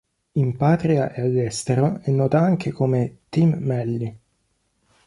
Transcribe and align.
In 0.39 0.57
patria 0.57 1.13
e 1.13 1.21
all'estero 1.21 1.99
è 2.01 2.09
nota 2.09 2.39
anche 2.39 2.71
come 2.71 3.17
Team 3.29 3.57
Melli. 3.59 4.17